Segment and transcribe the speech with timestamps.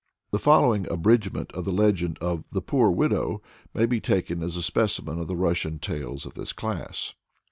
[0.31, 3.43] The following abridgment of the legend of "The Poor Widow,"
[3.75, 7.13] may be taken as a specimen of the Russian tales of this class.